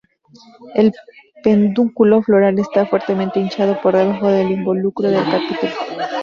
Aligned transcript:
El 0.73 0.93
pedúnculo 1.43 2.23
floral 2.23 2.57
está 2.57 2.87
fuertemente 2.87 3.39
hinchado 3.39 3.79
por 3.83 3.95
debajo 3.95 4.31
del 4.31 4.49
involucro 4.49 5.07
del 5.11 5.23
capítulo. 5.25 5.73